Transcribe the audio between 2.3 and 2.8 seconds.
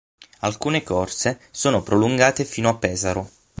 fino a